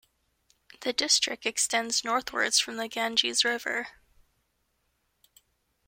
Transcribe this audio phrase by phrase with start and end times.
[0.79, 3.89] The district extends northwards from the Ganges river.